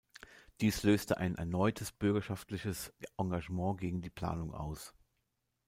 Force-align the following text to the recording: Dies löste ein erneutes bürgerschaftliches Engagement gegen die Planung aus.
Dies 0.61 0.81
löste 0.81 1.17
ein 1.17 1.35
erneutes 1.35 1.91
bürgerschaftliches 1.91 2.91
Engagement 3.19 3.79
gegen 3.79 4.01
die 4.01 4.09
Planung 4.09 4.51
aus. 4.51 4.95